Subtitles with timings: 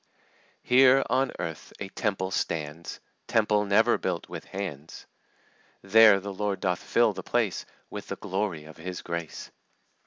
[0.63, 5.05] "Here on earth a temple stands, Temple never built with hands;
[5.83, 9.51] There the Lord doth fill the place With the glory of His grace.